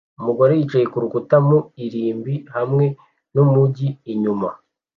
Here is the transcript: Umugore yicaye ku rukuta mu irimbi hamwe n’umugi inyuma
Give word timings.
Umugore 0.19 0.51
yicaye 0.59 0.85
ku 0.91 0.97
rukuta 1.03 1.35
mu 1.47 1.59
irimbi 1.85 2.35
hamwe 2.55 2.85
n’umugi 3.33 3.87
inyuma 4.11 4.49